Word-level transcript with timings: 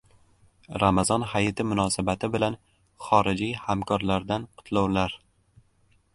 Ramazon 0.83 1.25
hayiti 1.33 1.65
munosabati 1.73 2.31
bilan 2.37 2.57
xorijiy 3.09 3.55
hamkorlardan 3.67 4.49
qutlovlar 4.57 5.19